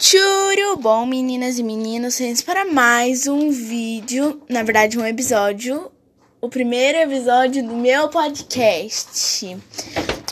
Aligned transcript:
Tchuro! 0.00 0.78
Bom, 0.78 1.04
meninas 1.04 1.58
e 1.58 1.62
meninos, 1.62 2.18
para 2.40 2.64
mais 2.64 3.26
um 3.26 3.50
vídeo, 3.50 4.42
na 4.48 4.62
verdade 4.62 4.98
um 4.98 5.04
episódio, 5.04 5.92
o 6.40 6.48
primeiro 6.48 6.96
episódio 6.96 7.62
do 7.62 7.74
meu 7.74 8.08
podcast. 8.08 9.58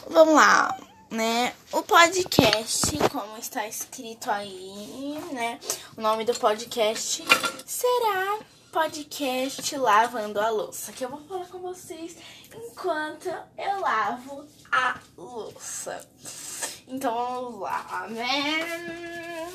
Vamos 0.08 0.34
lá, 0.34 0.74
né? 1.10 1.52
O 1.70 1.82
podcast, 1.82 2.96
como 3.12 3.36
está 3.36 3.68
escrito 3.68 4.30
aí, 4.30 5.18
né? 5.32 5.60
O 5.98 6.00
nome 6.00 6.24
do 6.24 6.32
podcast 6.32 7.22
será 7.66 8.38
podcast 8.72 9.76
Lavando 9.76 10.40
a 10.40 10.48
Louça, 10.48 10.92
que 10.92 11.04
eu 11.04 11.10
vou 11.10 11.20
falar 11.28 11.46
com 11.48 11.58
vocês 11.58 12.16
enquanto 12.54 13.28
eu 13.58 13.80
lavo 13.80 14.46
a 14.72 14.98
louça. 15.14 16.00
Então 16.90 17.14
vamos 17.14 17.60
lá, 17.60 18.06
né? 18.08 19.48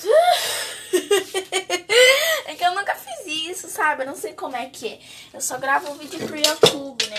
É 2.46 2.54
que 2.54 2.64
eu 2.64 2.74
nunca 2.74 2.96
fiz 2.96 3.26
isso, 3.48 3.68
sabe? 3.68 4.02
Eu 4.02 4.06
não 4.06 4.16
sei 4.16 4.32
como 4.32 4.56
é 4.56 4.66
que 4.66 4.88
é. 4.88 4.98
Eu 5.32 5.40
só 5.40 5.58
gravo 5.58 5.92
um 5.92 5.98
vídeo 5.98 6.26
pro 6.26 6.36
YouTube, 6.36 7.06
né? 7.06 7.18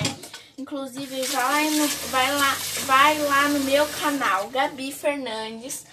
Inclusive, 0.58 1.22
vai, 1.28 1.70
no, 1.70 1.88
vai, 1.88 2.32
lá, 2.34 2.58
vai 2.86 3.18
lá 3.20 3.50
no 3.50 3.60
meu 3.62 3.88
canal, 3.88 4.50
Gabi 4.50 4.91
Fernandes, 4.91 5.86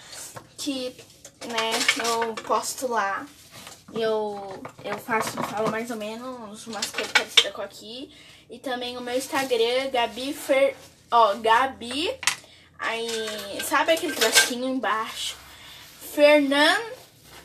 que, 0.57 0.95
né, 1.45 1.71
eu 2.05 2.33
posto 2.43 2.87
lá. 2.87 3.25
Eu, 3.93 4.61
eu 4.83 4.97
faço, 4.97 5.31
falo 5.43 5.71
mais 5.71 5.89
ou 5.89 5.97
menos 5.97 6.67
umas 6.67 6.85
coisas 6.87 7.11
parecidas 7.11 7.53
com 7.53 7.61
aqui. 7.61 8.13
E 8.49 8.59
também 8.59 8.97
o 8.97 9.01
meu 9.01 9.15
Instagram, 9.15 9.89
Gabi 9.91 10.33
Fer... 10.33 10.75
Ó, 11.11 11.35
Gabi... 11.35 12.19
Aí, 12.79 13.61
sabe 13.63 13.91
aquele 13.91 14.13
tracinho 14.13 14.67
embaixo? 14.67 15.35
Fernan 16.13 16.79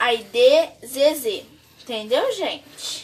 ID 0.01 0.87
ZZ. 0.87 1.45
Entendeu, 1.83 2.33
gente? 2.33 3.03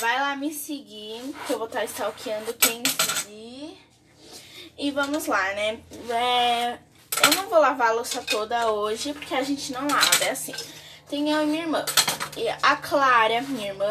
Vai 0.00 0.18
lá 0.20 0.36
me 0.36 0.52
seguir, 0.52 1.22
que 1.46 1.52
eu 1.52 1.58
vou 1.58 1.66
estar 1.66 1.84
stalkeando 1.84 2.52
quem 2.54 2.82
seguir. 2.84 3.78
E 4.76 4.90
vamos 4.90 5.26
lá, 5.26 5.42
né? 5.54 5.80
É, 6.08 6.78
eu 7.24 7.30
não 7.34 7.48
vou 7.48 7.58
lavar 7.58 7.88
a 7.88 7.92
louça 7.92 8.22
toda 8.22 8.70
hoje, 8.70 9.12
porque 9.12 9.34
a 9.34 9.42
gente 9.42 9.72
não 9.72 9.86
lava, 9.88 10.24
é 10.24 10.30
assim. 10.30 10.54
Tem 11.08 11.30
eu 11.30 11.42
e 11.42 11.46
minha 11.46 11.62
irmã. 11.62 11.84
E 12.36 12.48
a 12.48 12.76
Clara, 12.76 13.40
minha 13.42 13.68
irmã, 13.68 13.90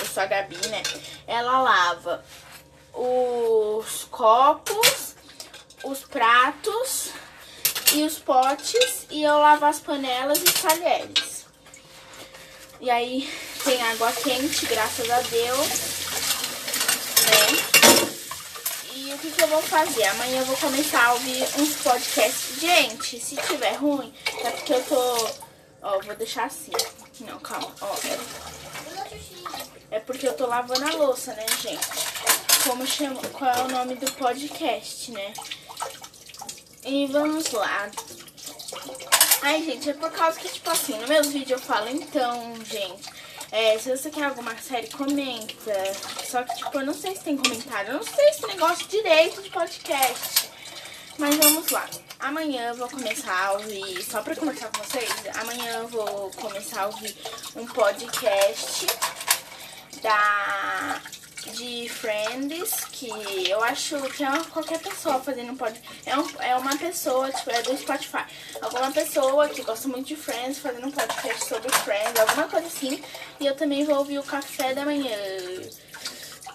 eu 0.00 0.06
sou 0.06 0.22
a 0.22 0.26
Gabi, 0.26 0.56
né? 0.68 0.82
Ela 1.26 1.60
lava 1.60 2.24
os 2.94 4.04
copos, 4.04 5.03
os 5.84 6.00
pratos 6.00 7.10
e 7.92 8.02
os 8.02 8.18
potes. 8.18 9.06
E 9.10 9.22
eu 9.22 9.38
lavo 9.38 9.64
as 9.64 9.80
panelas 9.80 10.38
e 10.38 10.44
os 10.44 10.60
talheres. 10.60 11.46
E 12.80 12.90
aí 12.90 13.32
tem 13.64 13.80
água 13.82 14.12
quente, 14.12 14.66
graças 14.66 15.08
a 15.10 15.20
Deus. 15.20 15.68
Né? 17.24 17.74
E 18.94 19.14
o 19.14 19.18
que, 19.18 19.30
que 19.30 19.42
eu 19.42 19.48
vou 19.48 19.62
fazer? 19.62 20.04
Amanhã 20.04 20.40
eu 20.40 20.46
vou 20.46 20.56
começar 20.56 21.04
a 21.04 21.12
ouvir 21.14 21.42
uns 21.58 21.76
podcasts. 21.76 22.60
Gente, 22.60 23.18
se 23.20 23.36
tiver 23.36 23.74
ruim, 23.76 24.12
é 24.44 24.50
porque 24.50 24.74
eu 24.74 24.82
tô... 24.84 25.30
Ó, 25.82 26.00
vou 26.00 26.16
deixar 26.16 26.44
assim. 26.44 26.72
Não, 27.20 27.38
calma. 27.38 27.72
Ó, 27.80 27.96
é 29.90 30.00
porque 30.00 30.26
eu 30.26 30.34
tô 30.34 30.46
lavando 30.46 30.84
a 30.84 30.96
louça, 30.96 31.32
né, 31.34 31.46
gente? 31.60 31.86
Como 32.64 32.86
chama... 32.86 33.20
Qual 33.32 33.50
é 33.50 33.62
o 33.62 33.68
nome 33.68 33.94
do 33.94 34.10
podcast, 34.12 35.10
né? 35.12 35.32
E 36.84 37.06
vamos 37.06 37.50
lá. 37.52 37.90
Ai, 39.42 39.62
gente, 39.62 39.90
é 39.90 39.94
por 39.94 40.10
causa 40.10 40.38
que, 40.38 40.48
tipo 40.48 40.70
assim, 40.70 40.98
no 40.98 41.08
meus 41.08 41.28
vídeos 41.28 41.60
eu 41.60 41.66
falo, 41.66 41.88
então, 41.88 42.54
gente, 42.64 43.08
é, 43.50 43.78
se 43.78 43.88
você 43.88 44.10
quer 44.10 44.24
alguma 44.24 44.56
série, 44.58 44.88
comenta. 44.88 45.94
Só 46.24 46.42
que, 46.42 46.56
tipo, 46.56 46.78
eu 46.78 46.86
não 46.86 46.94
sei 46.94 47.14
se 47.14 47.22
tem 47.22 47.36
comentário, 47.36 47.92
eu 47.92 47.96
não 47.98 48.02
sei 48.02 48.28
esse 48.28 48.46
negócio 48.46 48.86
direito 48.88 49.42
de 49.42 49.50
podcast. 49.50 50.50
Mas 51.18 51.36
vamos 51.36 51.70
lá. 51.70 51.88
Amanhã 52.18 52.68
eu 52.68 52.74
vou 52.74 52.88
começar 52.88 53.46
a 53.46 53.52
ouvir, 53.52 54.02
só 54.02 54.22
pra 54.22 54.34
conversar 54.34 54.70
com 54.70 54.82
vocês, 54.82 55.10
amanhã 55.40 55.78
eu 55.78 55.88
vou 55.88 56.30
começar 56.32 56.82
a 56.82 56.86
ouvir 56.86 57.16
um 57.54 57.66
podcast 57.66 58.86
da 60.02 61.00
de 61.52 61.88
Friends, 61.88 62.84
que 62.92 63.08
eu 63.48 63.62
acho 63.62 64.00
que 64.12 64.24
é 64.24 64.44
qualquer 64.52 64.78
pessoa 64.78 65.20
fazendo 65.20 65.56
podcast. 65.56 65.88
É, 66.06 66.16
um, 66.16 66.26
é 66.40 66.56
uma 66.56 66.76
pessoa, 66.76 67.30
tipo, 67.30 67.50
é 67.50 67.62
do 67.62 67.76
Spotify. 67.76 68.24
Alguma 68.60 68.90
pessoa 68.92 69.48
que 69.48 69.62
gosta 69.62 69.88
muito 69.88 70.08
de 70.08 70.16
Friends 70.16 70.58
fazendo 70.58 70.86
um 70.86 70.90
podcast 70.90 71.44
sobre 71.46 71.70
Friends, 71.70 72.18
alguma 72.20 72.48
coisa 72.48 72.66
assim. 72.66 73.02
E 73.40 73.46
eu 73.46 73.54
também 73.56 73.84
vou 73.84 73.98
ouvir 73.98 74.18
o 74.18 74.22
café 74.22 74.74
da 74.74 74.84
manhã. 74.84 75.16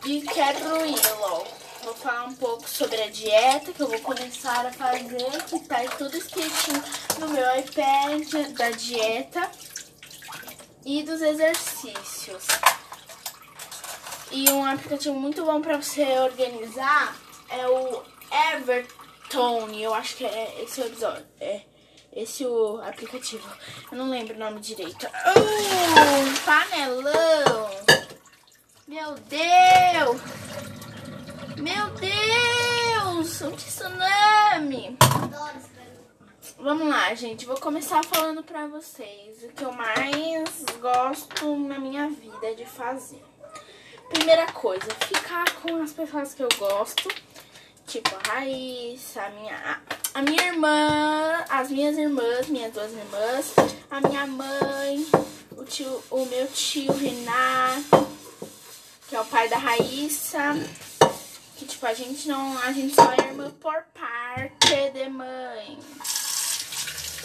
E 0.06 0.22
quero 0.22 0.86
ir 0.86 1.20
logo. 1.20 1.48
Vou 1.84 1.94
falar 1.94 2.26
um 2.26 2.36
pouco 2.36 2.68
sobre 2.68 3.02
a 3.02 3.10
dieta 3.10 3.72
que 3.72 3.82
eu 3.82 3.88
vou 3.88 4.00
começar 4.00 4.66
a 4.66 4.72
fazer, 4.72 5.44
que 5.48 5.60
tá 5.62 5.82
tudo 5.98 6.18
escritinho 6.18 6.84
no 7.20 7.30
meu 7.30 7.44
iPad 7.58 8.54
da 8.54 8.70
dieta 8.72 9.50
e 10.86 11.04
dos 11.04 11.22
exercícios. 11.22 12.46
E 14.32 14.50
um 14.52 14.64
aplicativo 14.64 15.20
muito 15.20 15.44
bom 15.44 15.60
pra 15.60 15.78
você 15.78 16.04
organizar 16.20 17.16
é 17.50 17.68
o 17.68 18.04
Everton. 18.54 19.70
Eu 19.70 19.94
acho 19.94 20.18
que 20.18 20.26
é 20.26 20.62
esse 20.64 20.82
o 20.82 20.86
episódio. 20.86 21.26
É 21.40 21.62
esse 22.14 22.46
o 22.46 22.80
aplicativo. 22.82 23.48
Eu 23.92 23.98
não 23.98 24.10
lembro 24.10 24.36
o 24.36 24.40
nome 24.40 24.60
direito. 24.60 25.08
Oh, 25.08 26.46
panelão! 26.46 27.70
Meu 28.88 29.16
Deus! 29.16 30.22
Meu 31.58 31.90
Deus! 31.92 33.42
Um 33.42 33.52
tsunami! 33.56 34.98
Vamos 36.60 36.88
lá, 36.88 37.16
gente. 37.16 37.46
Vou 37.46 37.60
começar 37.60 38.04
falando 38.04 38.44
pra 38.44 38.68
vocês 38.68 39.44
o 39.44 39.50
que 39.50 39.64
eu 39.64 39.72
mais 39.72 40.66
gosto 40.82 41.56
na 41.58 41.80
minha 41.80 42.10
vida 42.10 42.54
de 42.56 42.66
fazer. 42.66 43.29
Primeira 44.10 44.52
coisa, 44.52 44.86
ficar 45.08 45.46
com 45.62 45.82
as 45.82 45.94
pessoas 45.94 46.34
que 46.34 46.44
eu 46.44 46.50
gosto. 46.58 47.10
Tipo 47.88 48.16
a 48.16 48.34
Raíssa, 48.34 49.24
a 49.24 49.30
minha, 49.30 49.82
a 50.14 50.22
minha 50.22 50.48
irmã, 50.48 51.46
as 51.50 51.72
minhas 51.72 51.98
irmãs, 51.98 52.48
minhas 52.48 52.72
duas 52.72 52.92
irmãs, 52.92 53.54
a 53.90 54.02
minha 54.02 54.28
mãe, 54.28 55.08
o, 55.58 55.64
tio, 55.64 56.04
o 56.12 56.26
meu 56.26 56.48
tio 56.48 56.94
Renato, 56.94 58.08
que 59.08 59.16
é 59.16 59.22
o 59.22 59.26
pai 59.26 59.50
da 59.50 59.58
Raíssa. 59.58 60.54
Que 61.58 61.66
tipo, 61.66 61.86
a 61.86 61.94
gente 61.94 62.28
não. 62.28 62.58
A 62.60 62.72
gente 62.72 62.94
só 62.96 63.12
é 63.12 63.28
irmã 63.28 63.52
por 63.60 63.84
parte 63.94 64.92
de 64.94 65.10
mãe. 65.10 65.78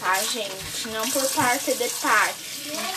Tá, 0.04 0.22
gente? 0.22 0.88
Não 0.88 1.08
por 1.08 1.26
parte 1.30 1.72
de 1.72 1.88
pai. 1.88 2.34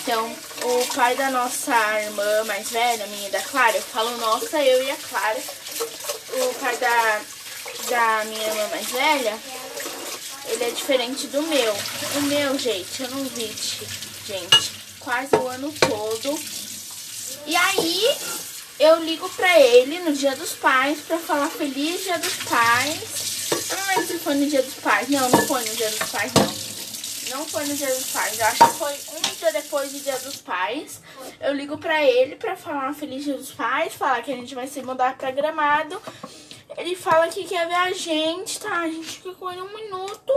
Então, 0.01 0.29
o 0.61 0.85
pai 0.93 1.15
da 1.15 1.31
nossa 1.31 1.73
irmã 2.01 2.43
mais 2.43 2.69
velha, 2.69 3.07
minha 3.07 3.29
da 3.29 3.39
Clara, 3.43 3.77
eu 3.77 3.81
falo 3.81 4.17
nossa, 4.17 4.61
eu 4.61 4.83
e 4.83 4.91
a 4.91 4.97
Clara. 4.97 5.39
O 6.33 6.53
pai 6.55 6.75
da, 6.75 7.21
da 7.89 8.25
minha 8.25 8.45
irmã 8.45 8.67
mais 8.71 8.87
velha, 8.87 9.39
ele 10.47 10.63
é 10.65 10.69
diferente 10.71 11.27
do 11.27 11.43
meu. 11.43 11.73
O 12.17 12.21
meu, 12.23 12.59
gente, 12.59 13.01
eu 13.01 13.09
não 13.11 13.23
vi, 13.23 13.55
gente, 14.27 14.71
quase 14.99 15.33
o 15.33 15.47
ano 15.47 15.73
todo. 15.79 16.37
E 17.45 17.55
aí, 17.55 18.17
eu 18.81 19.01
ligo 19.01 19.29
pra 19.29 19.57
ele 19.57 19.99
no 19.99 20.11
dia 20.11 20.35
dos 20.35 20.51
pais 20.51 20.99
pra 21.07 21.17
falar 21.17 21.49
feliz 21.49 22.03
dia 22.03 22.19
dos 22.19 22.35
pais. 22.49 23.47
Eu 23.69 23.77
não 23.77 23.87
lembro 23.87 24.07
se 24.07 24.19
foi 24.19 24.35
no 24.35 24.49
dia 24.49 24.61
dos 24.61 24.73
pais. 24.73 25.07
Não, 25.07 25.29
não 25.29 25.47
foi 25.47 25.63
no 25.63 25.73
dia 25.73 25.89
dos 25.89 26.09
pais, 26.09 26.33
não. 26.33 26.66
Não 27.29 27.45
foi 27.45 27.65
no 27.65 27.75
dia 27.75 27.87
dos 27.87 28.11
pais, 28.11 28.39
eu 28.39 28.45
acho 28.45 28.57
que 28.57 28.73
foi 28.73 28.93
um 28.93 29.21
dia 29.35 29.51
depois 29.51 29.91
do 29.91 29.99
dia 29.99 30.17
dos 30.19 30.37
pais. 30.37 31.01
Eu 31.41 31.53
ligo 31.53 31.77
pra 31.77 32.03
ele 32.03 32.35
pra 32.35 32.55
falar 32.55 32.89
um 32.89 32.93
feliz 32.93 33.23
dia 33.23 33.35
dos 33.35 33.51
pais, 33.51 33.93
falar 33.93 34.21
que 34.21 34.31
a 34.31 34.35
gente 34.35 34.55
vai 34.55 34.67
se 34.67 34.81
mudar 34.81 35.17
pra 35.17 35.31
Gramado. 35.31 36.01
Ele 36.77 36.95
fala 36.95 37.27
que 37.27 37.43
quer 37.43 37.67
ver 37.67 37.75
a 37.75 37.91
gente, 37.91 38.59
tá? 38.59 38.81
A 38.81 38.87
gente 38.87 39.07
fica 39.07 39.33
com 39.33 39.51
ele 39.51 39.61
um 39.61 39.75
minuto. 39.75 40.31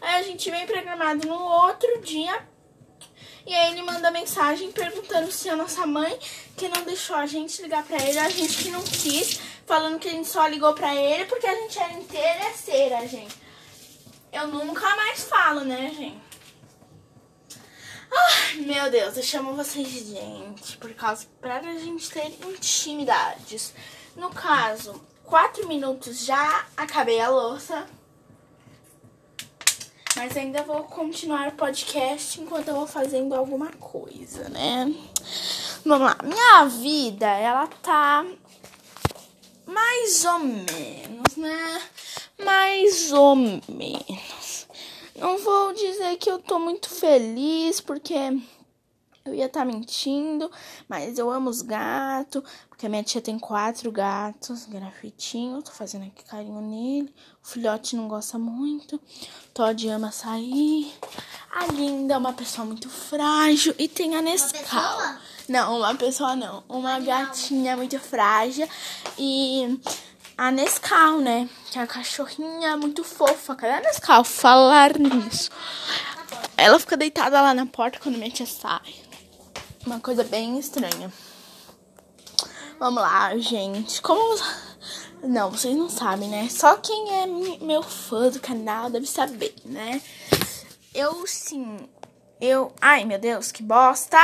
Aí 0.00 0.20
a 0.20 0.22
gente 0.22 0.50
vem 0.50 0.66
pra 0.66 0.82
Gramado 0.82 1.26
no 1.26 1.38
outro 1.38 2.00
dia. 2.00 2.46
E 3.46 3.54
aí 3.54 3.72
ele 3.72 3.82
manda 3.82 4.10
mensagem 4.10 4.72
perguntando 4.72 5.30
se 5.30 5.48
a 5.48 5.56
nossa 5.56 5.86
mãe, 5.86 6.18
que 6.56 6.68
não 6.68 6.82
deixou 6.82 7.16
a 7.16 7.26
gente 7.26 7.60
ligar 7.62 7.84
pra 7.84 8.02
ele, 8.02 8.18
a 8.18 8.28
gente 8.28 8.64
que 8.64 8.70
não 8.70 8.82
quis, 8.82 9.38
falando 9.66 9.98
que 9.98 10.08
a 10.08 10.12
gente 10.12 10.28
só 10.28 10.46
ligou 10.46 10.72
pra 10.72 10.94
ele 10.94 11.26
porque 11.26 11.46
a 11.46 11.54
gente 11.54 11.78
era 11.78 11.92
interesseira, 11.92 13.06
gente. 13.06 13.36
Eu 14.32 14.48
nunca 14.48 14.96
mais 14.96 15.24
falo, 15.24 15.60
né, 15.60 15.92
gente? 15.96 16.23
Ai, 18.12 18.56
meu 18.56 18.90
Deus, 18.90 19.16
eu 19.16 19.22
chamo 19.22 19.54
vocês 19.54 19.88
de 19.88 20.14
gente 20.14 20.76
por 20.76 20.92
causa 20.94 21.26
pra 21.40 21.60
gente 21.62 22.10
ter 22.10 22.26
intimidades. 22.46 23.74
No 24.16 24.30
caso, 24.30 25.00
quatro 25.24 25.66
minutos 25.66 26.24
já 26.24 26.66
acabei 26.76 27.20
a 27.20 27.28
louça. 27.28 27.86
Mas 30.16 30.36
ainda 30.36 30.62
vou 30.62 30.84
continuar 30.84 31.48
o 31.48 31.52
podcast 31.52 32.40
enquanto 32.40 32.68
eu 32.68 32.74
vou 32.74 32.86
fazendo 32.86 33.34
alguma 33.34 33.70
coisa, 33.72 34.48
né? 34.48 34.94
Vamos 35.84 36.06
lá. 36.06 36.16
Minha 36.22 36.64
vida, 36.66 37.26
ela 37.26 37.66
tá 37.66 38.24
mais 39.66 40.24
ou 40.24 40.38
menos, 40.38 41.36
né? 41.36 41.82
Mais 42.44 43.12
ou 43.12 43.34
menos. 43.34 44.66
Não 45.16 45.38
vou 45.38 45.72
dizer 45.72 46.16
que 46.16 46.28
eu 46.28 46.38
tô 46.38 46.58
muito 46.58 46.88
feliz, 46.88 47.80
porque 47.80 48.14
eu 49.24 49.32
ia 49.32 49.46
estar 49.46 49.60
tá 49.60 49.64
mentindo, 49.64 50.50
mas 50.86 51.18
eu 51.18 51.30
amo 51.30 51.48
os 51.48 51.62
gatos, 51.62 52.42
porque 52.68 52.84
a 52.84 52.88
minha 52.88 53.02
tia 53.02 53.22
tem 53.22 53.38
quatro 53.38 53.90
gatos, 53.90 54.66
grafitinho, 54.66 55.62
tô 55.62 55.70
fazendo 55.70 56.04
aqui 56.04 56.24
carinho 56.24 56.60
nele. 56.60 57.14
O 57.42 57.46
filhote 57.46 57.96
não 57.96 58.06
gosta 58.06 58.38
muito, 58.38 59.00
Todd 59.54 59.88
ama 59.88 60.12
sair. 60.12 60.92
A 61.50 61.66
Linda 61.66 62.14
é 62.14 62.18
uma 62.18 62.32
pessoa 62.32 62.66
muito 62.66 62.90
frágil 62.90 63.74
e 63.78 63.88
tem 63.88 64.16
a 64.16 64.20
Nescau. 64.20 64.98
Não, 65.48 65.78
uma 65.78 65.94
pessoa 65.94 66.34
não, 66.34 66.64
uma 66.68 66.98
gatinha 66.98 67.76
muito 67.76 67.98
frágil 67.98 68.68
e 69.18 69.78
a 70.36 70.50
Nescau, 70.50 71.20
né? 71.20 71.48
Que 71.70 71.78
é 71.78 71.82
a 71.82 71.86
cachorrinha 71.86 72.76
muito 72.76 73.04
fofa. 73.04 73.54
Cadê 73.54 73.74
a 73.74 73.80
Nescau? 73.80 74.24
Falar 74.24 74.98
nisso. 74.98 75.50
Ela 76.56 76.78
fica 76.78 76.96
deitada 76.96 77.40
lá 77.40 77.54
na 77.54 77.66
porta 77.66 77.98
quando 78.00 78.18
minha 78.18 78.30
tia 78.30 78.46
sai. 78.46 78.94
Uma 79.86 80.00
coisa 80.00 80.24
bem 80.24 80.58
estranha. 80.58 81.12
Vamos 82.78 83.02
lá, 83.02 83.36
gente. 83.38 84.00
Como. 84.02 84.40
Não, 85.22 85.50
vocês 85.50 85.76
não 85.76 85.88
sabem, 85.88 86.28
né? 86.28 86.48
Só 86.50 86.76
quem 86.76 87.22
é 87.22 87.26
meu 87.64 87.82
fã 87.82 88.28
do 88.28 88.40
canal 88.40 88.90
deve 88.90 89.06
saber, 89.06 89.54
né? 89.64 90.02
Eu 90.94 91.26
sim. 91.26 91.88
Eu. 92.40 92.74
Ai, 92.80 93.04
meu 93.04 93.18
Deus, 93.18 93.50
que 93.50 93.62
bosta! 93.62 94.18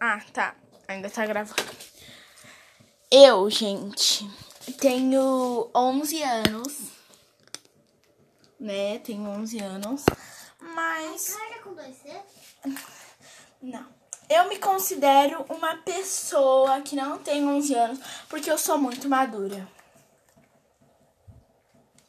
Ah, 0.00 0.20
tá. 0.32 0.54
Ainda 0.88 1.08
tá 1.08 1.24
gravando. 1.26 1.62
Eu, 3.10 3.48
gente, 3.48 4.28
tenho 4.72 5.70
11 5.74 6.22
anos. 6.22 6.78
Né? 8.58 8.98
Tenho 8.98 9.28
11 9.28 9.58
anos. 9.60 10.04
Mas. 10.60 11.36
Não. 13.62 13.86
Eu 14.28 14.48
me 14.48 14.58
considero 14.58 15.46
uma 15.48 15.76
pessoa 15.76 16.80
que 16.80 16.96
não 16.96 17.18
tem 17.18 17.46
11 17.46 17.74
anos 17.74 18.00
porque 18.28 18.50
eu 18.50 18.58
sou 18.58 18.76
muito 18.76 19.08
madura. 19.08 19.68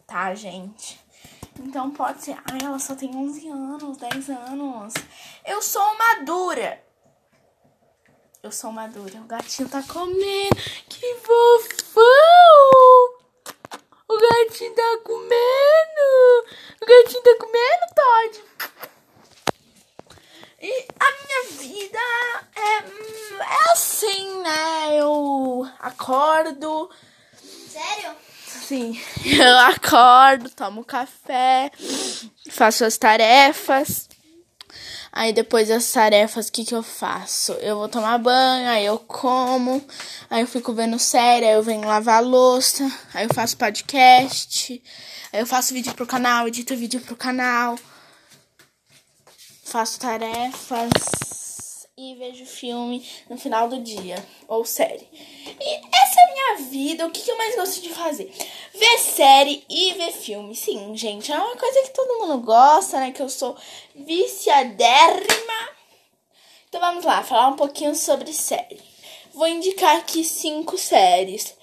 Tá, 0.08 0.34
gente? 0.34 1.00
Então 1.60 1.92
pode 1.92 2.24
ser, 2.24 2.38
ai, 2.50 2.60
ela 2.64 2.80
só 2.80 2.96
tem 2.96 3.16
11 3.16 3.48
anos, 3.50 3.98
10 3.98 4.30
anos. 4.30 4.94
Eu 5.46 5.62
sou 5.62 5.98
madura. 5.98 6.84
Eu 8.48 8.52
sou 8.54 8.72
madura. 8.72 9.20
O 9.20 9.26
gatinho 9.26 9.68
tá 9.68 9.84
comendo. 9.84 10.56
Que 10.88 11.16
fofão! 11.16 12.04
O 14.08 14.18
gatinho 14.18 14.74
tá 14.74 15.00
comendo. 15.04 16.46
O 16.82 16.86
gatinho 16.86 17.24
tá 17.24 17.36
comendo, 17.42 17.94
Todd. 17.94 18.44
E 20.62 20.88
a 20.98 21.12
minha 21.12 21.60
vida 21.60 22.00
é, 22.56 22.78
é 23.44 23.72
assim, 23.74 24.42
né? 24.42 24.98
Eu 24.98 25.70
acordo. 25.80 26.90
Sério? 27.70 28.16
Sim, 28.46 28.98
eu 29.28 29.58
acordo, 29.58 30.50
tomo 30.52 30.86
café, 30.86 31.70
faço 32.50 32.86
as 32.86 32.98
tarefas. 32.98 34.08
Aí 35.18 35.34
depois 35.34 35.68
das 35.68 35.92
tarefas, 35.92 36.48
o 36.48 36.52
que, 36.52 36.64
que 36.64 36.76
eu 36.76 36.84
faço? 36.84 37.54
Eu 37.54 37.78
vou 37.78 37.90
tomar 37.90 38.20
banho, 38.20 38.70
aí 38.70 38.86
eu 38.86 39.00
como, 39.00 39.84
aí 40.30 40.42
eu 40.42 40.48
fico 40.48 40.72
vendo 40.74 41.00
série, 41.00 41.44
aí 41.44 41.56
eu 41.56 41.64
venho 41.64 41.88
lavar 41.88 42.18
a 42.18 42.20
louça, 42.20 42.88
aí 43.16 43.26
eu 43.26 43.34
faço 43.34 43.58
podcast, 43.58 44.80
aí 45.34 45.40
eu 45.40 45.48
faço 45.48 45.74
vídeo 45.74 45.92
pro 45.96 46.06
canal, 46.06 46.48
edito 46.48 46.76
vídeo 46.76 47.02
pro 47.02 47.16
canal, 47.16 47.80
faço 49.64 50.00
tarefas 50.00 51.27
e 52.00 52.14
vejo 52.14 52.46
filme 52.46 53.04
no 53.28 53.40
final 53.40 53.68
do 53.68 53.82
dia, 53.82 54.24
ou 54.48 54.64
série. 54.64 55.08
E 55.12 55.76
essa 55.92 56.20
é 56.20 56.24
a 56.24 56.32
minha 56.32 56.70
vida, 56.70 57.08
o 57.08 57.10
que, 57.10 57.24
que 57.24 57.32
eu 57.32 57.38
mais 57.38 57.56
gosto 57.56 57.82
de 57.82 57.90
fazer? 57.90 58.32
Ver 58.72 59.00
série 59.00 59.66
e 59.68 59.94
ver 59.94 60.12
filme. 60.12 60.56
Sim, 60.56 60.96
gente, 60.96 61.32
é 61.32 61.36
uma 61.36 61.56
coisa 61.56 61.82
que 61.82 61.90
todo 61.90 62.20
mundo 62.20 62.46
gosta, 62.46 63.00
né? 63.00 63.12
Que 63.12 63.22
eu 63.24 63.28
sou 63.28 63.58
viciadérrima. 63.96 65.70
Então 66.70 66.80
vamos 66.80 67.04
lá, 67.04 67.24
falar 67.24 67.48
um 67.48 67.56
pouquinho 67.56 67.96
sobre 67.96 68.32
série. 68.32 68.80
Vou 69.34 69.48
indicar 69.48 69.98
aqui 69.98 70.24
cinco 70.24 70.78
séries. 70.78 71.58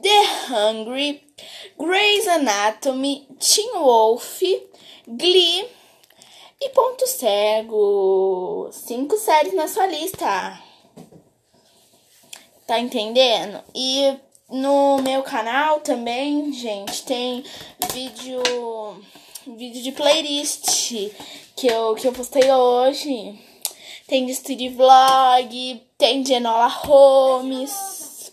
The 0.00 0.50
Hungry, 0.50 1.22
Grey's 1.78 2.26
Anatomy, 2.26 3.28
Teen 3.38 3.72
Wolf, 3.74 4.40
Glee 5.06 5.68
e 6.64 6.70
Ponto 6.70 7.06
Cego. 7.06 8.70
Cinco 8.72 9.18
séries 9.18 9.52
na 9.52 9.68
sua 9.68 9.86
lista. 9.86 10.58
Tá 12.66 12.78
entendendo? 12.78 13.62
E 13.74 14.16
no 14.48 14.98
meu 15.02 15.22
canal 15.22 15.80
também, 15.80 16.50
gente, 16.54 17.04
tem 17.04 17.44
vídeo 17.92 18.42
vídeo 19.46 19.82
de 19.82 19.92
playlist 19.92 20.90
que 21.54 21.66
eu, 21.66 21.94
que 21.94 22.08
eu 22.08 22.12
postei 22.14 22.50
hoje. 22.50 23.38
Tem 24.06 24.24
de 24.24 24.34
Studio 24.34 24.74
Vlog, 24.74 25.82
tem 25.98 26.22
de 26.22 26.32
Enola 26.32 26.68
Holmes. 26.68 28.32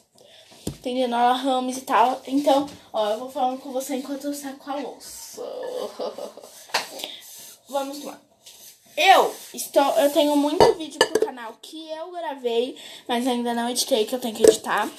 Tem 0.81 0.95
de 0.95 1.01
Enola 1.01 1.33
Holmes 1.33 1.77
e 1.77 1.81
tal. 1.81 2.21
Então, 2.25 2.65
ó, 2.93 3.09
eu 3.09 3.19
vou 3.19 3.29
falando 3.29 3.59
com 3.59 3.73
você 3.73 3.95
enquanto 3.95 4.25
eu 4.25 4.33
saco 4.33 4.71
a 4.71 4.75
louça. 4.75 5.43
Vamos 7.71 8.03
lá. 8.03 8.19
Eu 8.97 9.33
estou, 9.53 9.81
eu 9.93 10.11
tenho 10.11 10.35
muito 10.35 10.73
vídeo 10.73 10.99
pro 10.99 11.25
canal 11.25 11.57
que 11.61 11.89
eu 11.89 12.11
gravei, 12.11 12.75
mas 13.07 13.25
ainda 13.25 13.53
não 13.53 13.69
editei, 13.69 14.05
que 14.05 14.13
eu 14.13 14.19
tenho 14.19 14.35
que 14.35 14.43
editar. 14.43 14.89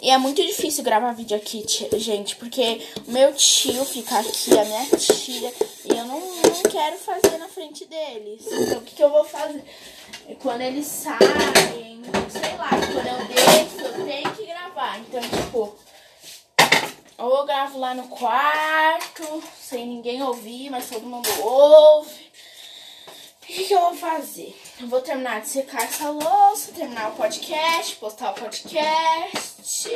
E 0.00 0.10
é 0.10 0.16
muito 0.16 0.40
difícil 0.40 0.84
gravar 0.84 1.10
vídeo 1.12 1.36
aqui, 1.36 1.66
gente, 1.98 2.36
porque 2.36 2.80
o 3.04 3.10
meu 3.10 3.34
tio 3.34 3.84
fica 3.84 4.20
aqui, 4.20 4.56
a 4.56 4.64
minha 4.64 4.86
tia, 4.96 5.52
e 5.84 5.98
eu 5.98 6.04
não, 6.06 6.20
não 6.20 6.62
quero 6.70 6.96
fazer 6.98 7.36
na 7.38 7.48
frente 7.48 7.84
deles. 7.86 8.46
Então, 8.46 8.78
o 8.78 8.82
que, 8.82 8.94
que 8.94 9.02
eu 9.02 9.10
vou 9.10 9.24
fazer? 9.24 9.64
Quando 10.40 10.60
eles 10.60 10.86
saem, 10.86 12.00
sei 12.30 12.56
lá, 12.56 12.70
quando 12.70 13.06
eu 13.08 13.26
desço, 13.26 13.80
eu 13.80 14.06
tenho 14.06 14.36
que 14.36 14.46
gravar. 14.46 15.00
Então, 15.00 15.20
tipo, 15.20 15.76
ou 17.20 17.36
eu 17.36 17.44
gravo 17.44 17.78
lá 17.78 17.94
no 17.94 18.08
quarto, 18.08 19.42
sem 19.60 19.86
ninguém 19.86 20.22
ouvir, 20.22 20.70
mas 20.70 20.88
todo 20.88 21.06
mundo 21.06 21.28
ouve. 21.42 22.30
O 23.42 23.46
que, 23.46 23.64
que, 23.64 23.74
eu 23.74 23.80
vou 23.80 23.94
fazer? 23.94 24.58
Eu 24.80 24.86
vou 24.86 25.00
terminar 25.02 25.40
de 25.40 25.48
secar 25.48 25.82
essa 25.82 26.08
louça, 26.08 26.72
terminar 26.72 27.10
o 27.10 27.16
podcast, 27.16 27.96
postar 27.96 28.30
o 28.30 28.34
podcast. 28.34 29.88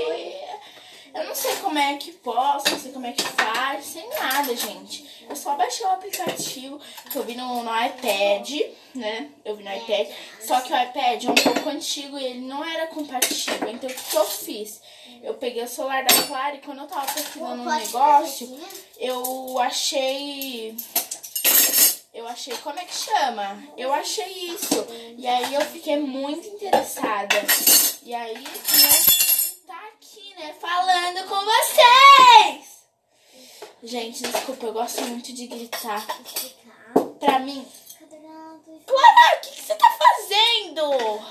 Sei 1.44 1.56
como 1.56 1.78
é 1.78 1.98
que 1.98 2.10
posso, 2.10 2.70
não 2.70 2.78
sei 2.80 2.90
como 2.90 3.04
é 3.04 3.12
que 3.12 3.22
faz, 3.22 3.84
sem 3.84 4.08
nada, 4.08 4.56
gente. 4.56 5.06
Eu 5.28 5.36
só 5.36 5.54
baixei 5.54 5.84
o 5.84 5.90
aplicativo 5.90 6.80
que 7.10 7.18
eu 7.18 7.22
vi 7.22 7.34
no, 7.34 7.62
no 7.62 7.70
iPad, 7.84 8.48
né? 8.94 9.28
Eu 9.44 9.54
vi 9.54 9.62
no 9.62 9.70
iPad. 9.70 10.08
Só 10.40 10.62
que 10.62 10.72
o 10.72 10.82
iPad 10.82 11.22
é 11.22 11.30
um 11.30 11.34
pouco 11.34 11.68
antigo 11.68 12.18
e 12.18 12.24
ele 12.24 12.40
não 12.40 12.64
era 12.64 12.86
compatível. 12.86 13.68
Então 13.68 13.90
o 13.90 13.94
que 13.94 14.16
eu 14.16 14.24
fiz? 14.24 14.80
Eu 15.22 15.34
peguei 15.34 15.62
o 15.62 15.68
celular 15.68 16.02
da 16.02 16.22
Clara 16.22 16.54
e 16.54 16.60
quando 16.62 16.78
eu 16.78 16.86
tava 16.86 17.12
pesquisando 17.12 17.60
um 17.60 17.76
negócio, 17.76 18.58
eu 18.98 19.58
achei 19.58 20.74
eu 22.14 22.26
achei, 22.26 22.56
como 22.58 22.78
é 22.78 22.84
que 22.86 22.94
chama? 22.94 23.62
Eu 23.76 23.92
achei 23.92 24.48
isso. 24.48 24.86
E 25.18 25.26
aí 25.26 25.52
eu 25.52 25.60
fiquei 25.60 25.98
muito 25.98 26.48
interessada. 26.48 27.36
E 28.02 28.14
aí, 28.14 28.34
né, 28.34 29.13
falando 30.52 31.28
com 31.28 31.44
vocês. 31.44 32.84
Gente, 33.82 34.22
desculpa, 34.22 34.66
eu 34.66 34.72
gosto 34.72 35.02
muito 35.02 35.32
de 35.32 35.46
gritar. 35.46 36.04
Pra 37.20 37.38
mim. 37.38 37.66
Clara, 38.86 39.36
o 39.36 39.40
que, 39.40 39.50
que 39.50 39.62
você 39.62 39.74
tá 39.74 39.98
fazendo? 39.98 41.24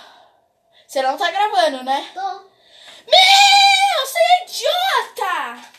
Você 0.87 1.01
não 1.01 1.17
tá 1.17 1.31
gravando, 1.31 1.83
né? 1.83 2.11
Tô. 2.13 2.21
Meu, 2.21 4.05
você 4.05 4.19
é 4.19 4.43
idiota! 4.43 5.69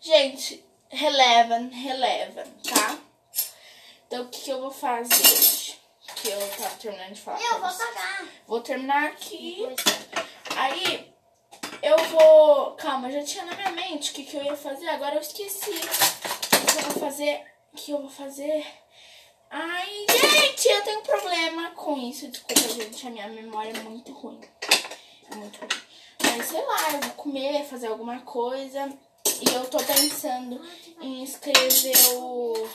Gente, 0.00 0.64
releva, 0.88 1.58
releva, 1.58 2.44
tá? 2.68 2.98
Então, 4.06 4.22
o 4.22 4.28
que, 4.28 4.40
que 4.40 4.50
eu 4.50 4.60
vou 4.60 4.70
fazer? 4.70 5.78
Que 6.16 6.28
eu 6.28 6.50
tava 6.56 6.76
terminando 6.76 7.12
de 7.12 7.20
falar. 7.20 7.40
Eu 7.40 7.60
vou 7.60 7.72
pagar. 7.72 8.28
Vou 8.46 8.60
terminar 8.60 9.04
aqui. 9.06 9.66
Aí, 10.56 10.99
eu 11.82 11.96
vou. 12.08 12.72
Calma, 12.72 13.10
já 13.10 13.22
tinha 13.22 13.44
na 13.44 13.54
minha 13.54 13.70
mente 13.70 14.10
o 14.10 14.14
que, 14.14 14.24
que 14.24 14.36
eu 14.36 14.42
ia 14.42 14.56
fazer, 14.56 14.88
agora 14.88 15.16
eu 15.16 15.20
esqueci. 15.20 15.70
O 15.70 16.66
que 16.66 16.78
eu 16.78 16.90
vou 16.90 17.00
fazer 17.00 17.50
que 17.76 17.92
eu 17.92 18.00
vou 18.00 18.10
fazer? 18.10 18.64
Ai, 19.50 20.06
gente, 20.08 20.68
eu 20.68 20.82
tenho 20.82 21.02
problema 21.02 21.70
com 21.70 21.96
isso. 21.98 22.28
Desculpa, 22.28 22.68
gente, 22.68 23.06
a 23.06 23.10
minha 23.10 23.28
memória 23.28 23.70
é 23.70 23.82
muito 23.82 24.12
ruim. 24.12 24.40
É 25.30 25.34
muito 25.34 25.58
ruim. 25.58 25.82
Mas 26.22 26.46
sei 26.46 26.64
lá, 26.64 26.92
eu 26.92 27.00
vou 27.00 27.10
comer, 27.12 27.64
fazer 27.64 27.88
alguma 27.88 28.20
coisa. 28.20 28.92
E 29.26 29.54
eu 29.54 29.68
tô 29.68 29.78
pensando 29.78 30.60
em 31.00 31.22
escrever 31.22 32.14
o. 32.14 32.68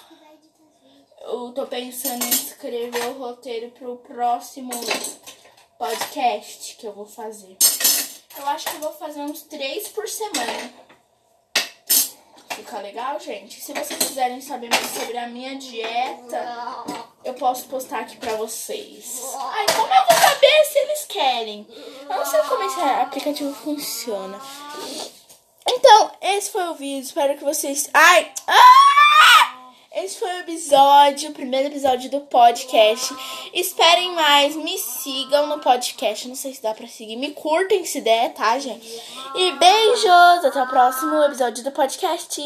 Eu 1.22 1.52
tô 1.54 1.66
pensando 1.66 2.24
em 2.24 2.30
escrever 2.30 3.08
o 3.08 3.20
roteiro 3.20 3.72
pro 3.72 3.98
próximo 3.98 4.72
podcast 5.78 6.76
que 6.76 6.86
eu 6.86 6.94
vou 6.94 7.06
fazer. 7.06 7.58
Eu 8.38 8.48
acho 8.48 8.65
que 8.65 8.75
eu 8.75 8.82
vou 8.82 8.94
fazer 8.94 9.22
uns 9.22 9.42
três 9.44 9.88
por 9.89 10.08
semana. 10.08 10.74
Fica 12.50 12.80
legal, 12.80 13.20
gente? 13.20 13.62
Se 13.62 13.74
vocês 13.74 14.00
quiserem 14.00 14.39
saber 14.42 14.70
mais 14.70 14.88
sobre 14.88 15.18
a 15.18 15.27
minha 15.27 15.56
dieta, 15.56 16.84
eu 17.24 17.34
posso 17.34 17.65
postar 17.65 18.00
aqui 18.00 18.18
pra 18.18 18.36
vocês. 18.36 19.22
Ai, 19.38 19.65
como 19.68 19.94
eu 19.94 20.06
vou 20.06 20.18
saber 20.18 20.65
se 20.65 20.80
eles 20.80 21.06
querem? 21.06 21.68
Eu 22.01 22.15
não 22.15 22.25
sei 22.25 22.42
como 22.42 22.63
esse 22.63 22.80
aplicativo 22.80 23.54
funciona. 23.54 24.39
Então, 25.68 26.12
esse 26.22 26.51
foi 26.51 26.63
o 26.70 26.75
vídeo. 26.75 27.06
Espero 27.06 27.38
que 27.38 27.44
vocês. 27.44 27.89
Ai! 27.94 28.32
Ah! 28.48 28.95
Esse 29.96 30.20
foi 30.20 30.28
o 30.28 30.40
episódio, 30.40 31.30
o 31.30 31.34
primeiro 31.34 31.70
episódio 31.70 32.12
do 32.12 32.20
podcast. 32.20 33.16
Esperem 33.54 34.12
mais, 34.12 34.54
me 34.54 34.78
sigam 34.78 35.48
no 35.48 35.60
podcast. 35.60 36.28
Não 36.28 36.36
sei 36.36 36.54
se 36.54 36.62
dá 36.62 36.74
pra 36.74 36.86
seguir. 36.86 37.16
Me 37.16 37.32
curtem 37.32 37.86
se 37.86 38.02
der, 38.02 38.34
tá, 38.34 38.60
gente? 38.60 38.86
E 39.36 39.52
beijos! 39.54 40.46
Até 40.46 40.62
o 40.62 40.68
próximo 40.68 41.24
episódio 41.24 41.64
do 41.64 41.72
podcast. 41.72 42.42